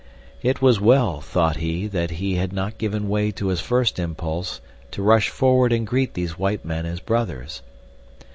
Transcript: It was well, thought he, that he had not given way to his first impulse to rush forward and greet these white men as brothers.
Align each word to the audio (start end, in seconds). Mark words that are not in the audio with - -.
It 0.41 0.63
was 0.63 0.81
well, 0.81 1.21
thought 1.21 1.57
he, 1.57 1.85
that 1.85 2.09
he 2.09 2.33
had 2.33 2.51
not 2.51 2.79
given 2.79 3.07
way 3.07 3.29
to 3.33 3.49
his 3.49 3.61
first 3.61 3.99
impulse 3.99 4.59
to 4.89 5.03
rush 5.03 5.29
forward 5.29 5.71
and 5.71 5.85
greet 5.85 6.15
these 6.15 6.39
white 6.39 6.65
men 6.65 6.87
as 6.87 6.99
brothers. 6.99 7.61